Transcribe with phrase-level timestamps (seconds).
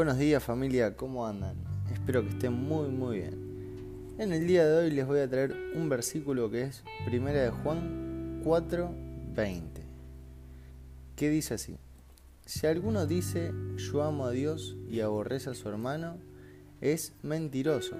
[0.00, 1.56] Buenos días familia, ¿cómo andan?
[1.92, 4.14] Espero que estén muy muy bien.
[4.16, 7.50] En el día de hoy les voy a traer un versículo que es Primera de
[7.50, 9.82] Juan 4:20,
[11.16, 11.76] que dice así:
[12.46, 16.16] Si alguno dice yo amo a Dios y aborrece a su hermano,
[16.80, 17.96] es mentiroso,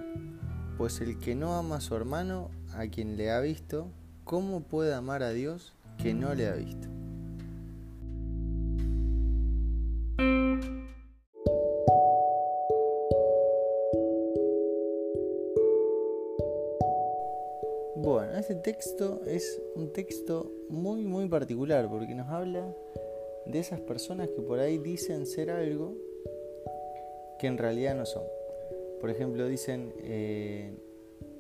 [0.79, 3.89] pues el que no ama a su hermano, a quien le ha visto,
[4.25, 6.89] ¿cómo puede amar a Dios que no le ha visto?
[18.03, 22.75] Bueno, este texto es un texto muy muy particular porque nos habla
[23.45, 25.93] de esas personas que por ahí dicen ser algo
[27.39, 28.23] que en realidad no son.
[29.03, 30.73] Por ejemplo, dicen, eh,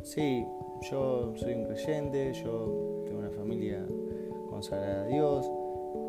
[0.02, 0.46] sí,
[0.90, 3.82] yo soy un creyente, yo tengo una familia
[4.50, 5.50] consagrada a Dios,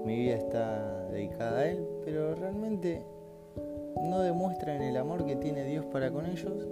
[0.05, 3.05] mi vida está dedicada a Él, pero realmente
[4.01, 6.67] no demuestran el amor que tiene Dios para con ellos,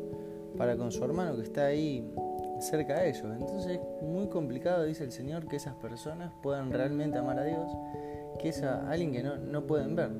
[0.57, 2.13] para con su hermano que está ahí
[2.61, 3.25] cerca de ellos.
[3.39, 7.71] Entonces es muy complicado, dice el Señor, que esas personas puedan realmente amar a Dios,
[8.39, 10.11] que es a alguien que no, no pueden ver.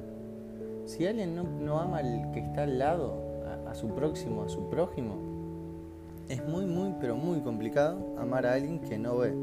[0.86, 4.50] Si alguien no, no, ama al que está al lado, a, a su próximo, a
[4.50, 5.16] su prójimo,
[6.28, 9.34] es muy, muy, pero muy complicado amar a alguien que no ve.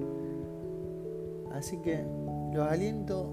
[1.52, 2.04] Así que
[2.52, 3.28] los aliento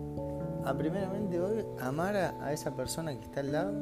[0.66, 3.74] a primeramente hoy amar a, a esa persona que está al lado.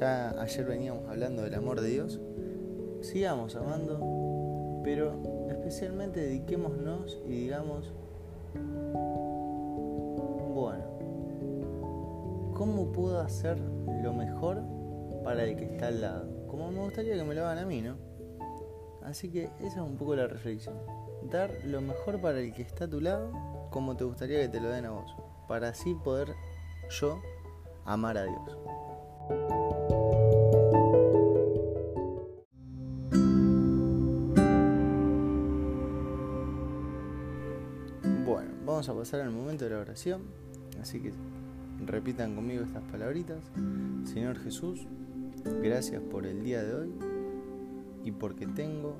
[0.00, 2.20] Ya ayer veníamos hablando del amor de Dios.
[3.00, 3.98] Sigamos amando,
[4.84, 5.14] pero
[5.48, 7.90] especialmente dediquémonos y digamos,
[10.54, 10.84] bueno,
[12.54, 14.62] ¿cómo puedo hacer lo mejor
[15.24, 16.46] para el que está al lado?
[16.46, 17.96] Como me gustaría que me lo hagan a mí, ¿no?
[19.02, 20.76] Así que esa es un poco la reflexión.
[21.30, 23.32] Dar lo mejor para el que está a tu lado,
[23.70, 25.16] como te gustaría que te lo den a vos,
[25.48, 26.34] para así poder
[27.00, 27.18] yo
[27.86, 28.58] amar a Dios.
[38.34, 40.22] Bueno, vamos a pasar al momento de la oración,
[40.82, 41.12] así que
[41.86, 43.38] repitan conmigo estas palabritas.
[44.02, 44.88] Señor Jesús,
[45.62, 46.92] gracias por el día de hoy
[48.02, 48.96] y porque tengo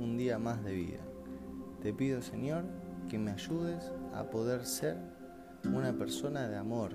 [0.00, 1.00] un día más de vida.
[1.82, 2.64] Te pido, Señor,
[3.10, 4.96] que me ayudes a poder ser
[5.66, 6.92] una persona de amor,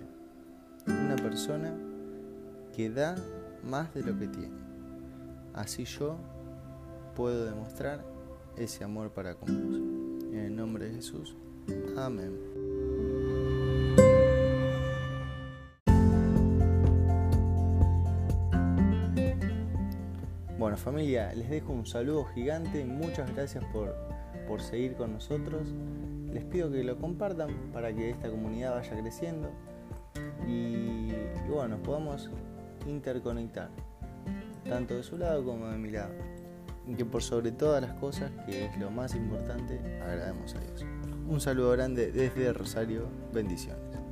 [0.87, 1.71] una persona
[2.75, 3.15] que da
[3.63, 4.57] más de lo que tiene.
[5.53, 6.17] Así yo
[7.15, 8.03] puedo demostrar
[8.57, 9.77] ese amor para con vos.
[10.33, 11.35] En el nombre de Jesús.
[11.97, 12.45] Amén.
[20.57, 23.93] Bueno familia, les dejo un saludo gigante, muchas gracias por,
[24.47, 25.67] por seguir con nosotros.
[26.31, 29.49] Les pido que lo compartan para que esta comunidad vaya creciendo
[30.47, 32.31] y, y bueno, nos podamos
[32.87, 33.69] interconectar,
[34.67, 36.13] tanto de su lado como de mi lado.
[36.95, 40.85] Que por sobre todas las cosas, que es lo más importante, agrademos a Dios.
[41.27, 44.04] Un saludo grande desde Rosario, bendiciones.